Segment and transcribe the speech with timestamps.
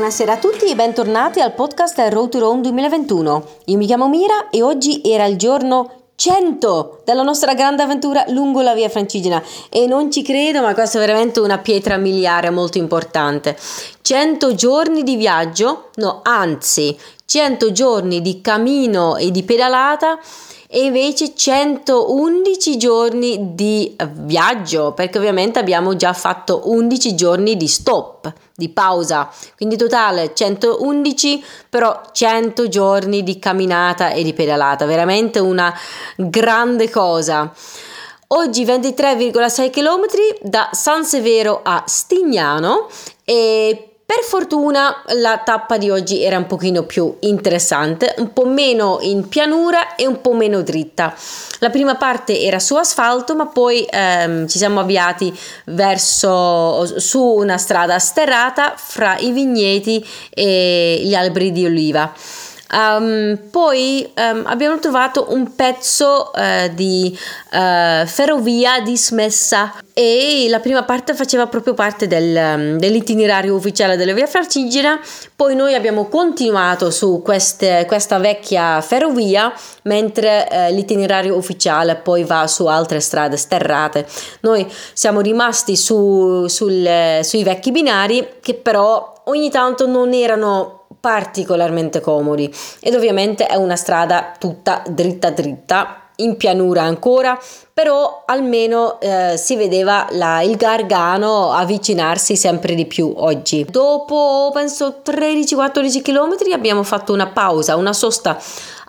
[0.00, 3.46] buonasera a tutti e bentornati al podcast Road to Rome 2021.
[3.66, 8.62] Io mi chiamo Mira e oggi era il giorno 100 della nostra grande avventura lungo
[8.62, 12.78] la via francigena e non ci credo ma questa è veramente una pietra miliare molto
[12.78, 13.54] importante
[14.00, 20.18] 100 giorni di viaggio no anzi 100 giorni di cammino e di pedalata
[20.72, 28.32] e invece 111 giorni di viaggio perché ovviamente abbiamo già fatto 11 giorni di stop
[28.54, 29.28] di pausa.
[29.56, 34.86] Quindi totale 111 però 100 giorni di camminata e di pedalata.
[34.86, 35.76] Veramente una
[36.16, 37.52] grande cosa.
[38.28, 40.04] Oggi 23,6 km
[40.42, 42.86] da San Severo a Stignano
[43.24, 48.98] e per fortuna la tappa di oggi era un pochino più interessante, un po' meno
[49.02, 51.14] in pianura e un po' meno dritta.
[51.60, 55.32] La prima parte era su asfalto, ma poi ehm, ci siamo avviati
[55.66, 62.12] verso su una strada sterrata fra i vigneti e gli alberi di oliva.
[62.72, 67.18] Um, poi um, abbiamo trovato un pezzo uh, di
[67.52, 74.12] uh, ferrovia dismessa e la prima parte faceva proprio parte del, um, dell'itinerario ufficiale della
[74.12, 75.00] via Francigena.
[75.34, 82.46] Poi noi abbiamo continuato su queste, questa vecchia ferrovia mentre uh, l'itinerario ufficiale poi va
[82.46, 84.06] su altre strade sterrate.
[84.42, 92.00] Noi siamo rimasti su, sul, sui vecchi binari che però ogni tanto non erano particolarmente
[92.00, 97.38] comodi ed ovviamente è una strada tutta dritta dritta in pianura ancora,
[97.72, 103.64] però almeno eh, si vedeva la, il Gargano avvicinarsi sempre di più oggi.
[103.68, 108.38] Dopo penso 13-14 km abbiamo fatto una pausa, una sosta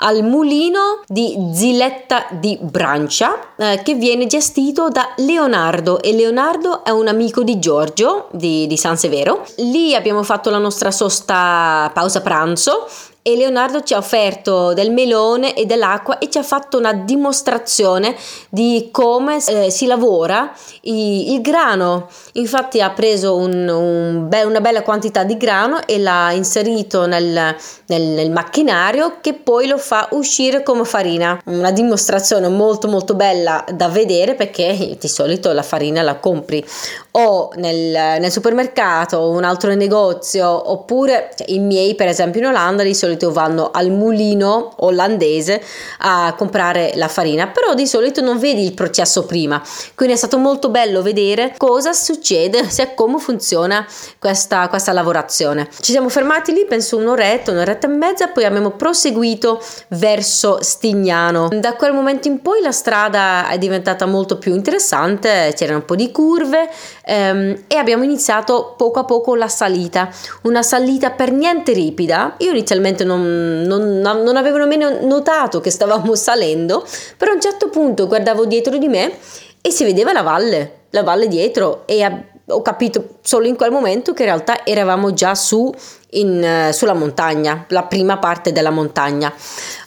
[0.00, 6.90] al mulino di Ziletta di Brancia eh, che viene gestito da Leonardo e Leonardo è
[6.90, 9.44] un amico di Giorgio di, di San Severo.
[9.56, 12.88] Lì abbiamo fatto la nostra sosta pausa pranzo
[13.22, 18.16] e Leonardo ci ha offerto del melone e dell'acqua e ci ha fatto una dimostrazione
[18.48, 20.50] di come eh, si lavora
[20.82, 22.08] i, il grano.
[22.34, 27.54] Infatti ha preso un, un be- una bella quantità di grano e l'ha inserito nel,
[27.86, 31.38] nel, nel, macchinario che poi lo fa uscire come farina.
[31.44, 36.64] Una dimostrazione molto molto bella da vedere perché di solito la farina la compri
[37.12, 42.46] o nel, nel supermercato o un altro negozio oppure cioè, i miei per esempio in
[42.46, 45.62] Olanda di solito vanno al mulino olandese
[45.98, 49.62] a comprare la farina però di solito non vedi il processo prima.
[49.94, 53.86] Quindi è stato molto bello vedere cosa succede se come funziona
[54.18, 55.68] questa, questa lavorazione.
[55.80, 61.48] Ci siamo fermati lì penso un'oretta un'oretta e mezza poi abbiamo proseguito verso Stignano.
[61.52, 65.94] Da quel momento in poi la strada è diventata molto più interessante c'erano un po'
[65.94, 66.68] di curve
[67.04, 70.08] ehm, e abbiamo iniziato poco a poco la salita,
[70.42, 72.34] una salita per niente ripida.
[72.38, 77.68] Io inizialmente non, non, non avevo nemmeno notato che stavamo salendo, però a un certo
[77.68, 79.12] punto guardavo dietro di me
[79.60, 82.02] e si vedeva la valle, la valle dietro e
[82.46, 85.72] ho capito solo in quel momento che in realtà eravamo già su
[86.10, 89.32] in, uh, sulla montagna, la prima parte della montagna.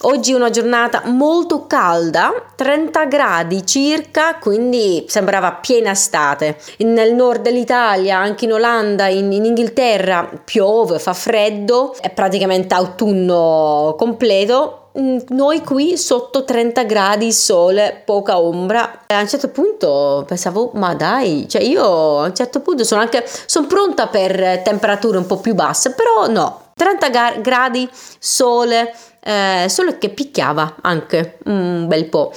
[0.02, 6.58] Oggi è una giornata molto calda, 30 gradi circa, quindi sembrava piena estate.
[6.80, 13.96] Nel nord dell'Italia, anche in Olanda, in, in Inghilterra, piove, fa freddo, è praticamente autunno
[13.98, 19.00] completo Mm, noi qui sotto 30 gradi, sole, poca ombra.
[19.08, 23.26] A un certo punto pensavo, ma dai, cioè io a un certo punto sono anche
[23.48, 29.98] sono pronta per temperature un po' più basse, però no, 30 gradi, sole, eh, solo
[29.98, 32.34] che picchiava anche un bel po'.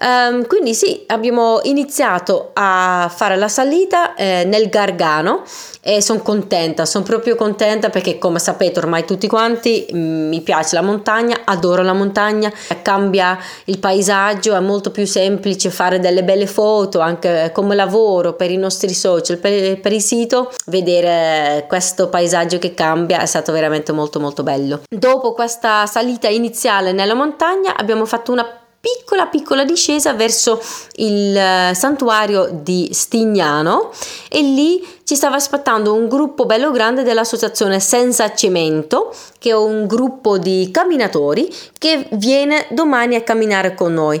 [0.00, 5.42] Um, quindi sì, abbiamo iniziato a fare la salita eh, nel Gargano
[5.80, 10.76] e sono contenta, sono proprio contenta perché come sapete ormai tutti quanti mm, mi piace
[10.76, 16.46] la montagna, adoro la montagna, cambia il paesaggio, è molto più semplice fare delle belle
[16.46, 22.58] foto anche come lavoro per i nostri social, per, per il sito, vedere questo paesaggio
[22.58, 24.82] che cambia è stato veramente molto molto bello.
[24.88, 30.60] Dopo questa salita iniziale nella montagna abbiamo fatto una piccola piccola discesa verso
[30.96, 33.92] il eh, santuario di Stignano
[34.28, 39.86] e lì ci stava aspettando un gruppo bello grande dell'associazione Senza Cemento che è un
[39.86, 41.48] gruppo di camminatori
[41.78, 44.20] che viene domani a camminare con noi.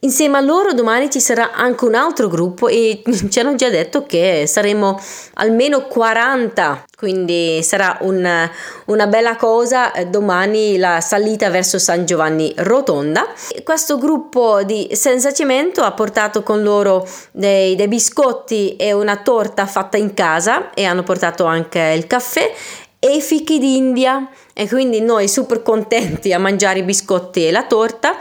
[0.00, 4.04] Insieme a loro domani ci sarà anche un altro gruppo e ci hanno già detto
[4.04, 5.00] che saremo
[5.34, 8.50] almeno 40, quindi sarà un,
[8.86, 13.26] una bella cosa eh, domani la salita verso San Giovanni Rotonda.
[13.64, 19.64] Questo gruppo di Senza Cemento ha portato con loro dei, dei biscotti e una torta
[19.66, 22.52] fatta in casa e hanno portato anche il caffè
[22.98, 28.16] e fichi d'India e quindi noi super contenti a mangiare i biscotti e la torta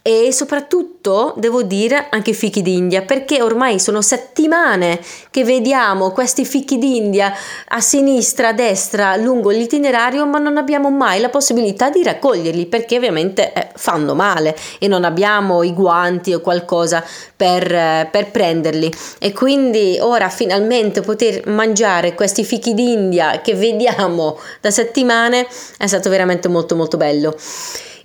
[0.00, 0.87] e soprattutto
[1.36, 5.00] devo dire anche i fichi d'India perché ormai sono settimane
[5.30, 7.32] che vediamo questi fichi d'India
[7.68, 12.96] a sinistra, a destra, lungo l'itinerario ma non abbiamo mai la possibilità di raccoglierli perché
[12.96, 17.02] ovviamente eh, fanno male e non abbiamo i guanti o qualcosa
[17.34, 24.38] per, eh, per prenderli e quindi ora finalmente poter mangiare questi fichi d'India che vediamo
[24.60, 25.46] da settimane
[25.78, 27.36] è stato veramente molto molto bello.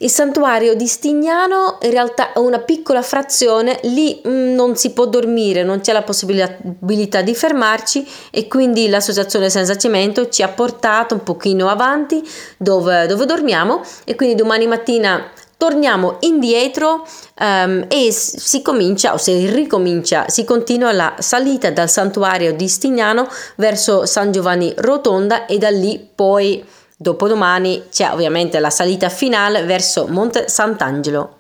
[0.04, 5.06] Il santuario di Stignano in realtà è una piccola frazione, lì mm, non si può
[5.06, 11.14] dormire, non c'è la possibilità di fermarci e quindi l'associazione Senza Cimento ci ha portato
[11.14, 12.22] un pochino avanti
[12.58, 17.08] dove, dove dormiamo e quindi domani mattina torniamo indietro
[17.40, 23.26] um, e si comincia o si ricomincia, si continua la salita dal santuario di Stignano
[23.56, 26.62] verso San Giovanni Rotonda e da lì poi
[27.04, 31.36] Dopodomani c'è ovviamente la salita finale verso Monte Sant'Angelo.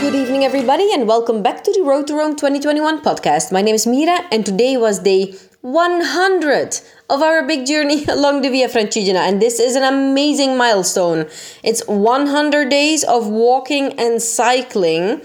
[0.00, 3.50] Good evening, everybody, and welcome back to the Road to Rome 2021 podcast.
[3.50, 6.80] My name is Mira, and today was day 100
[7.10, 11.26] of our big journey along the Via Francigena, and this is an amazing milestone.
[11.64, 15.22] It's 100 days of walking and cycling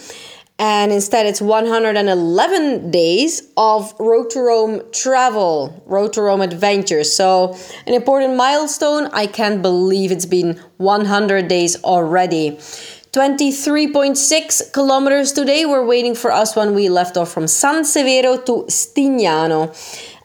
[0.59, 7.11] and instead it's 111 days of Road to Rome travel, Road to Rome adventures.
[7.11, 7.55] So,
[7.85, 9.09] an important milestone.
[9.13, 12.57] I can't believe it's been 100 days already.
[13.11, 18.65] 23.6 kilometers today were waiting for us when we left off from San Severo to
[18.67, 19.73] Stignano.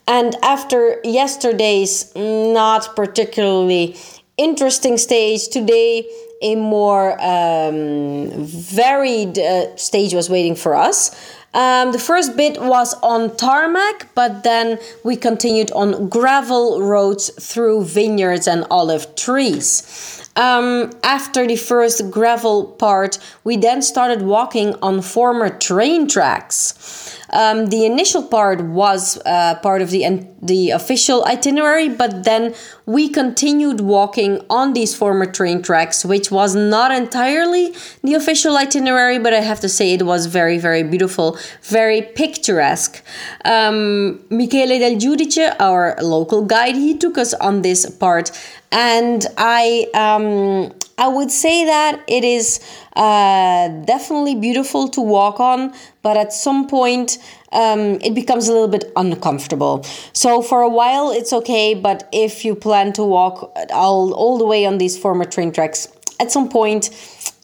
[0.06, 3.96] And after yesterday's not particularly
[4.37, 6.06] interesting stage, today
[6.42, 11.10] a more um, varied uh, stage was waiting for us.
[11.54, 17.84] Um, the first bit was on tarmac, but then we continued on gravel roads through
[17.84, 20.30] vineyards and olive trees.
[20.34, 27.20] Um, after the first gravel part, we then started walking on former train tracks.
[27.32, 32.52] Um, the initial part was uh, part of the the official itinerary, but then
[32.84, 39.20] we continued walking on these former train tracks, which was not entirely the official itinerary,
[39.20, 43.02] but I have to say it was very, very beautiful, very picturesque.
[43.44, 48.32] Um, Michele Del Giudice, our local guide, he took us on this part,
[48.73, 52.60] and I um, I would say that it is
[52.94, 57.19] uh, definitely beautiful to walk on, but at some point
[57.50, 59.84] um, it becomes a little bit uncomfortable.
[60.12, 64.46] So for a while it's okay, but if you plan to walk all, all the
[64.46, 65.88] way on these former train tracks,
[66.20, 66.90] at some point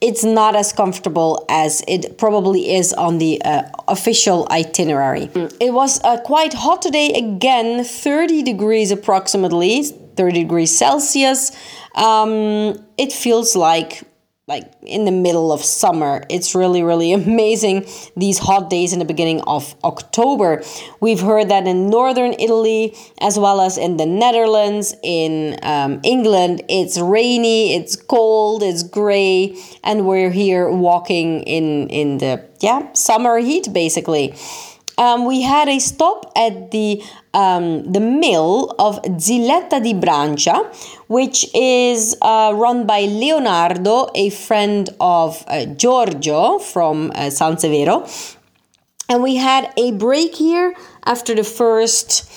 [0.00, 5.28] it's not as comfortable as it probably is on the uh, official itinerary.
[5.58, 9.82] It was uh, quite hot today again, 30 degrees approximately,
[10.18, 11.52] 30 degrees Celsius.
[11.94, 14.02] Um, it feels like
[14.48, 16.24] like in the middle of summer.
[16.30, 17.86] It's really, really amazing
[18.16, 20.62] these hot days in the beginning of October.
[21.00, 26.62] We've heard that in northern Italy as well as in the Netherlands, in um, England,
[26.68, 33.38] it's rainy, it's cold, it's gray, and we're here walking in in the yeah summer
[33.38, 34.34] heat basically.
[34.99, 37.02] Um, we had a stop at the
[37.33, 40.57] um, the mill of Zilletta di Brancia,
[41.07, 48.02] which is uh, run by Leonardo, a friend of uh, Giorgio from uh, San Severo.
[49.09, 50.75] And we had a break here
[51.07, 52.28] after the first,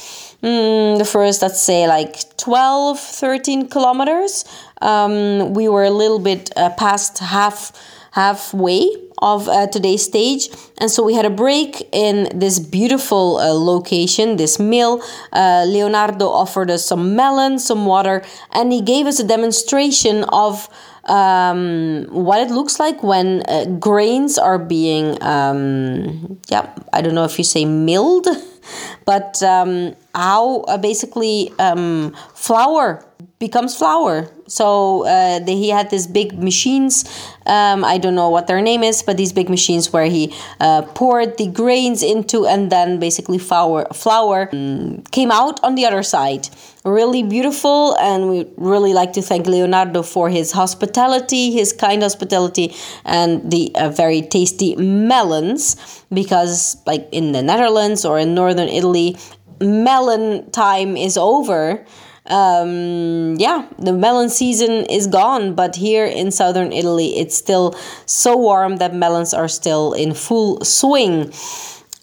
[0.43, 4.45] mm, the first, let's say, like 12, 13 kilometers.
[4.81, 7.71] Um, we were a little bit uh, past half
[8.11, 8.87] halfway
[9.21, 10.49] of uh, today's stage.
[10.79, 15.01] And so we had a break in this beautiful uh, location, this mill.
[15.31, 20.67] Uh, Leonardo offered us some melon, some water, and he gave us a demonstration of
[21.05, 27.23] um, what it looks like when uh, grains are being, um, yeah, I don't know
[27.23, 28.27] if you say milled,
[29.05, 33.05] but um, how uh, basically um, flour
[33.41, 34.29] becomes flour.
[34.47, 37.03] So uh, the, he had these big machines.
[37.45, 40.83] Um, I don't know what their name is, but these big machines where he uh,
[40.93, 46.03] poured the grains into, and then basically flour flour um, came out on the other
[46.03, 46.47] side.
[46.85, 52.73] Really beautiful, and we really like to thank Leonardo for his hospitality, his kind hospitality,
[53.03, 55.75] and the uh, very tasty melons.
[56.13, 59.17] Because, like in the Netherlands or in northern Italy,
[59.61, 61.85] melon time is over
[62.31, 68.37] um, yeah, the melon season is gone, but here in southern Italy, it's still so
[68.37, 71.31] warm that melons are still in full swing.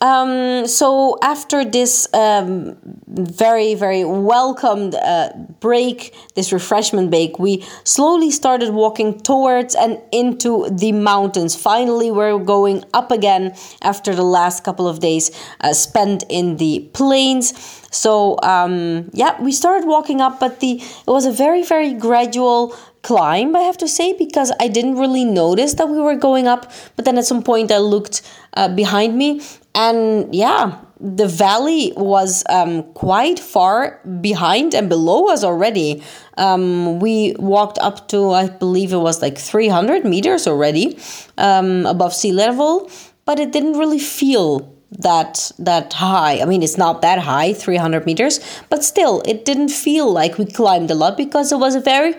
[0.01, 2.77] Um, so after this um,
[3.09, 10.69] very very welcomed uh, break, this refreshment break, we slowly started walking towards and into
[10.71, 11.57] the mountains.
[11.57, 16.89] Finally, we're going up again after the last couple of days uh, spent in the
[16.93, 17.53] plains.
[17.91, 22.73] So um, yeah, we started walking up, but the it was a very very gradual
[23.03, 26.71] climb, I have to say, because I didn't really notice that we were going up.
[26.97, 28.23] But then at some point, I looked
[28.55, 29.41] uh, behind me,
[29.79, 36.03] and yeah, the valley was um, quite far behind and below us already.
[36.37, 40.99] Um, we walked up to, I believe it was like 300 meters already
[41.37, 42.91] um, above sea level,
[43.25, 46.41] but it didn't really feel that that high.
[46.41, 50.47] I mean, it's not that high, 300 meters, but still, it didn't feel like we
[50.47, 52.15] climbed a lot because it was a very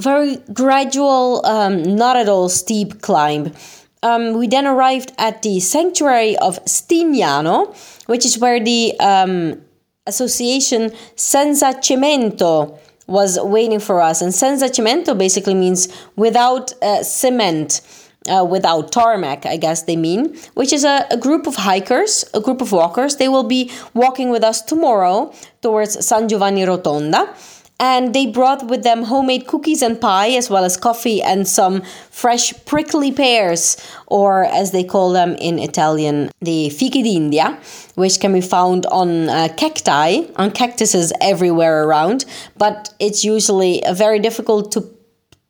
[0.00, 3.52] very gradual, um, not at all steep climb.
[4.02, 7.74] Um, we then arrived at the sanctuary of Stignano,
[8.06, 9.60] which is where the um,
[10.06, 14.20] association Senza Cemento was waiting for us.
[14.22, 17.80] And Senza Cemento basically means without uh, cement.
[18.28, 22.40] Uh, without tarmac, I guess they mean, which is a, a, group of hikers, a
[22.40, 23.16] group of walkers.
[23.16, 27.32] They will be walking with us tomorrow towards San Giovanni Rotonda
[27.80, 31.82] and they brought with them homemade cookies and pie as well as coffee and some
[32.10, 37.56] fresh prickly pears or as they call them in Italian the fichi d'India
[37.94, 42.24] which can be found on uh, cacti on cactuses everywhere around.
[42.56, 44.98] But it's usually uh, very difficult to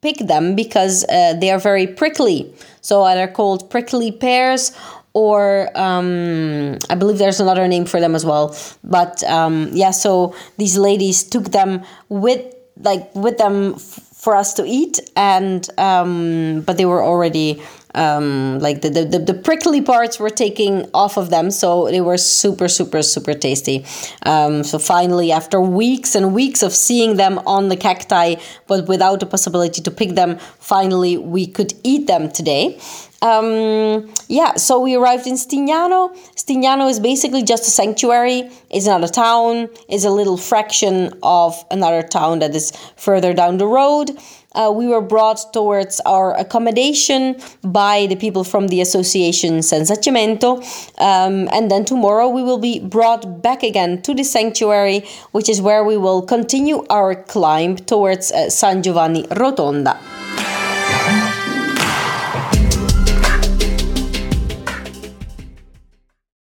[0.00, 2.52] pick them because uh, they are very prickly.
[2.80, 4.72] So they're called prickly pears
[5.12, 8.56] or um, I believe there's another name for them as well.
[8.84, 14.54] But um, yeah, so these ladies took them with like with them f- for us
[14.54, 17.62] to eat, and um, but they were already
[17.94, 21.50] um, like the, the, the prickly parts were taking off of them.
[21.50, 23.84] So they were super super super tasty.
[24.24, 28.36] Um, so finally after weeks and weeks of seeing them on the cacti
[28.66, 32.78] but without the possibility to pick them finally we could eat them today
[33.20, 36.14] um, yeah, so we arrived in Stignano.
[36.36, 38.48] Stignano is basically just a sanctuary.
[38.70, 39.68] It's not a town.
[39.88, 44.16] It's a little fraction of another town that is further down the road.
[44.54, 50.58] Uh, we were brought towards our accommodation by the people from the association Senza Cemento.
[50.98, 55.60] Um, and then tomorrow we will be brought back again to the sanctuary, which is
[55.60, 60.17] where we will continue our climb towards uh, San Giovanni Rotonda.